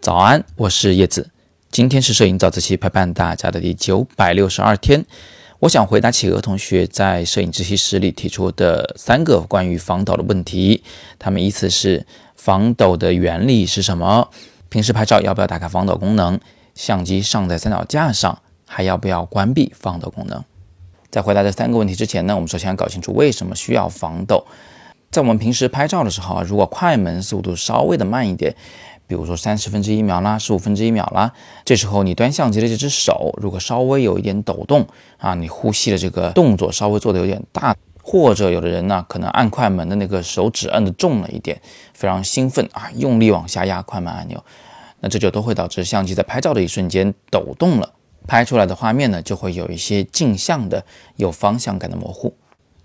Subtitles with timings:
[0.00, 1.30] 早安，我是叶子。
[1.70, 5.04] 今天是摄影早自习陪伴大家的第九百六十二天。
[5.60, 10.84] 我想回答企鹅同学在摄影自习室里提出的三个关于防抖的问题。
[11.18, 12.06] 他们依次是：
[12.36, 14.28] 防抖的原理是什么？
[14.68, 16.38] 平时拍照要不要打开防抖功能？
[16.74, 20.44] 相机上在三脚架上还要不要关闭防抖功能？
[21.10, 24.44] 在回答这三个问题之前呢，我们首先要搞清楚为什么需要防抖。
[25.14, 28.56] 在我们平时拍照的时候啊，如果快门速度稍微的慢一点。
[29.06, 31.30] 比如说三十分之一秒啦，十五分之一秒啦，
[31.64, 34.84] 这时候你端相机的这只手如果稍微有一点抖动
[35.18, 41.60] 啊，你呼吸的这个动作稍微做的有点大，或者有的人呢可能按快门的那个手指摁的重了一点，
[41.92, 44.42] 非常兴奋啊，用力往下压快门按钮，
[45.00, 47.92] 那这就都会导致相机在拍照的一瞬间抖动了，
[48.26, 50.82] 拍出来的画面呢就会有一些镜像的、
[51.16, 52.34] 有方向感的模糊。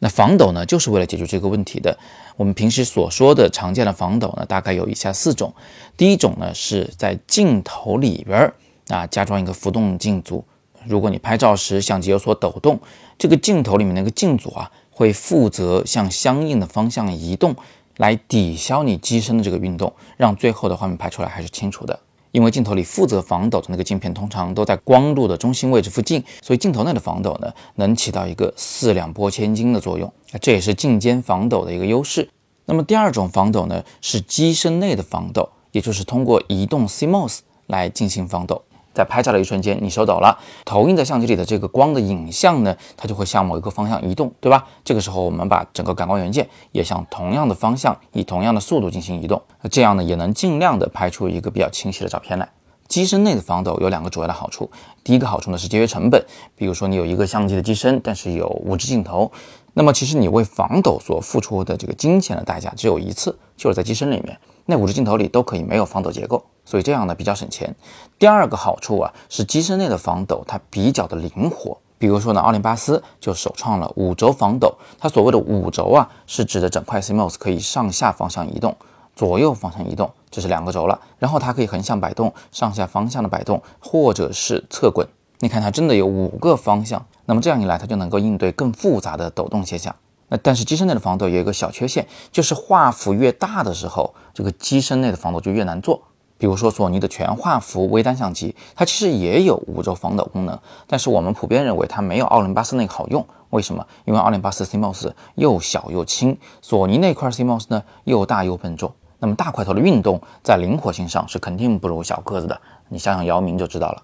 [0.00, 1.98] 那防抖呢，就是为了解决这个问题的。
[2.36, 5.52] 我们平时所说的常见的防抖呢，大概有以下四种。
[5.96, 8.54] 第一种呢，是在镜头里边儿
[8.88, 10.44] 啊加装一个浮动镜组。
[10.86, 12.78] 如果你拍照时相机有所抖动，
[13.18, 17.56] 这个镜头里面那个镜组啊，会负责向相应的方向移动，
[17.96, 21.98] 来抵消你机身的这个运动，让最后的画面拍出来还是清楚的。
[22.32, 32.28] 因为镜头里负责防抖的那个镜片通常都在光路的中心位置附近，所以镜头内的防抖呢，能起到一个四两拨千斤的作用，这也是镜间防抖的一个优势。
[32.66, 38.62] 那么第二种防抖呢，是机身内的防抖，也就是通过移动 CMOS 来进行防抖。
[38.98, 44.66] 在拍照的一瞬间，你手抖了，投影在相机里的这个光的影像呢，它就会向某一个方向移动，对吧？
[44.82, 52.48] 这个时候，我们把整个感光元件也向同样的方向，以同样的速度进行移动，那这样呢，也能尽量的拍出一个比较清晰的照片来。
[52.88, 54.68] 机身内的防抖有两个主要的好处，
[55.04, 56.20] 第一个好处呢是节约成本，
[56.56, 59.30] 比如说你有一个相机的机身，但是有五支镜头，
[59.74, 64.36] 那么其实你为防抖所付出的这个金钱的代价只有一次，就是在机身里面。
[64.64, 67.74] 那五支镜头里都可以没有防抖结构，所以这样呢比较省钱。
[68.18, 74.74] 第二个好处啊是机身内的防抖它比较的灵活，比如说呢奥林巴斯就首创了五轴防抖。
[74.98, 78.76] 它所谓的五轴啊是指的整块 CMOS 可以上下方向移动，
[79.16, 81.00] 左右方向移动，这是两个轴了。
[81.18, 85.08] 然后它可以横向摆动，上下方向的摆动，或者是侧滚。
[85.38, 89.96] 你看它真的有五个方向，那么这样一来它就能够应对更复杂的抖动现象。
[90.28, 96.02] 那但是机身内的防抖有一个小缺陷，就是画幅越大的时候，这个机身内的防抖就越难做。
[96.38, 103.26] 比如说索尼的全画幅微单相机，它其实也有五轴防抖功能，但是我们普遍认为它没有奥林巴斯那个好用。
[103.50, 103.84] 为什么？
[104.04, 108.92] 因为奥林巴斯 CMOS 又小又轻，索尼那块 CMOS 呢又大又笨重。
[109.18, 112.60] 那么大块头的运动在灵活性上是肯定不如小个子的。
[112.88, 114.02] 你想想姚明就知道了。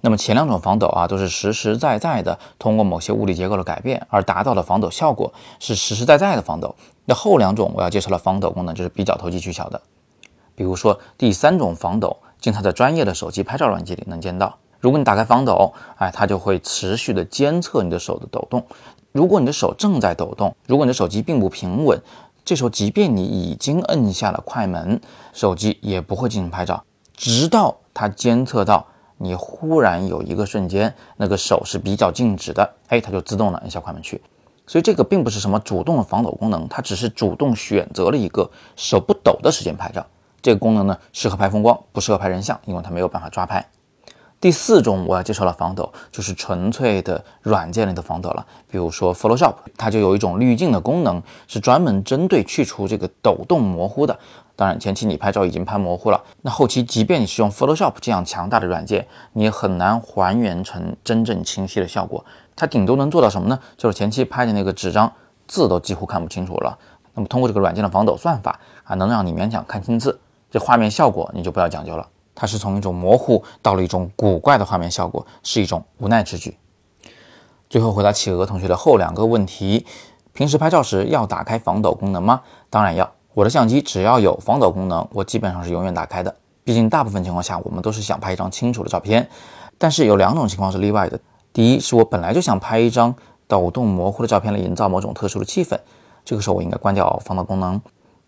[0.00, 6.74] 那么前两种防抖啊，都是实实在在的通过某些物理结构的改变而达到的防抖效果，是实实在在的防抖。
[7.04, 9.80] 那后两种我要介绍的防抖功能就是比较投机取巧的。
[10.58, 14.58] 比如说第三种防抖，经常在专业的手机拍照软件里能见到。
[14.80, 18.66] 如果你打开防抖，哎，它就会持续的监测你的手的抖动。
[19.12, 22.02] 如果你的手正在抖动，如果你的手机并不平稳，
[22.44, 25.00] 这时候即便你已经摁下了快门，
[25.32, 26.82] 手机也不会进行拍照，
[27.16, 28.84] 直到它监测到。
[29.20, 34.20] 你忽然有一个瞬间，那个手是比较静止的，哎，它就自动了按下快门去。
[34.66, 40.04] 所以这个并不是什么主动的防抖功能，它只是主动选择了一个手不抖的时间拍照。
[40.40, 43.66] 这个功能呢，适合拍风光，不适合拍人像，因为它没有办法抓拍。
[44.40, 48.46] 第四种我要介绍的防抖，就是纯粹的软件里的防抖了。
[48.70, 54.16] 比如说 Photoshop，它就有一种滤镜的功能，是专门针对去除这个抖动模糊的。
[54.54, 62.24] 当然，前期你拍照已经拍模糊了，那后期即便你使用 Photoshop 这样强大的软件，你也很难还原成真正清晰的效果。
[62.54, 63.58] 它顶多能做到什么呢？
[63.76, 65.12] 就是前期拍的那个纸张
[65.48, 66.78] 字都几乎看不清楚了。
[67.14, 70.20] 那么通过这个软件的防抖算法啊，能让你勉强看清字，
[70.50, 72.08] 这画面效果你就不要讲究了。
[72.34, 76.56] 它是从一种模糊到了一种古怪的画面效果，是一种无奈之举。
[77.68, 79.84] 最后回答企鹅同学的后两个问题：
[80.32, 82.42] 平时拍照时要打开防抖功能吗？
[82.70, 83.10] 当然要。
[83.34, 86.34] 我的相机只要有防抖功能，我基本上是永远打开的。
[86.64, 89.28] 毕竟大部分情况下，我们都是想拍一张清楚的照片。
[89.76, 91.20] 但是有两种情况是例外的：
[91.52, 93.14] 第一，是我本来就想拍一张
[93.46, 95.78] 抖动模糊的照片来营造某种特殊的气氛，
[96.24, 97.80] 这个时候我应该关掉防抖功能。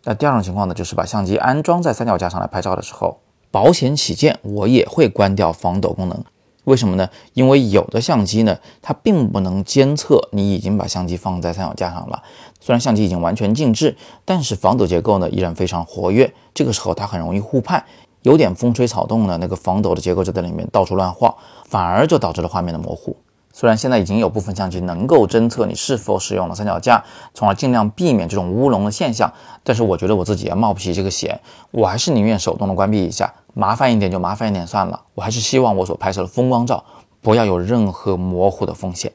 [0.05, 3.19] 那第二种情况呢，就是把相机安装在三脚架上来拍照的时候。
[3.52, 6.25] 保险起见，我也会关掉防抖功能。
[6.64, 7.08] 为什么呢？
[7.35, 12.23] 因为有的相机呢，它并不能监测你已经把相机放在三脚架上了。
[12.61, 16.32] 虽然相机已经完全静置，但是防抖结构呢依然非常活跃。
[16.55, 17.85] 这个时候它很容易互判，
[18.23, 21.35] 有点风吹草动呢，那个防抖的结构就在里面到处乱晃，
[21.67, 23.17] 反而就导致了画面的模糊。
[23.52, 27.05] 虽然现在已经有部分相机能够侦测你是否使用了三脚架，
[27.35, 29.32] 从而尽量避免这种乌龙的现象，
[29.64, 35.02] 但是我觉得我自己也冒不起这个险，我还是宁愿手动的关闭一下，麻烦一点就麻烦一点算了。
[35.14, 36.85] 我还是希望我所拍摄的风光照
[37.20, 39.12] 不要有任何模糊的风险。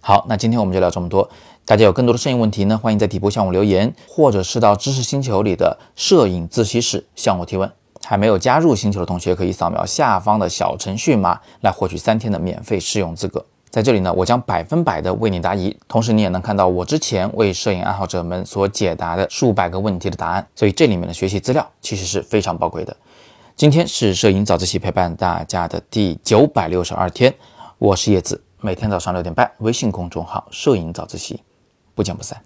[0.00, 1.28] 好，那今天我们就聊这么多。
[1.64, 7.72] 大家有更多的摄影问题呢，欢迎在底部向我留言，或者是到知识星球里的摄影自习室向我提问。
[8.04, 13.44] 还没有加入星球的同学，可以扫描下方的小程序码来获取三天的免费试用资格。
[13.70, 20.46] 在这里呢，我将百分百的为你答疑，同时你也能看到我之前为摄影爱好者们所解答的数百个问题的答案。
[20.54, 22.96] 所以这里面的学习资料其实是非常宝贵的。
[23.54, 27.34] 今天是摄影早自习陪伴大家的第九百六十二天，
[27.78, 31.42] 我是叶子，每天早上六点半，微信公众号“摄影早自习”。
[31.94, 32.42] 不见不散。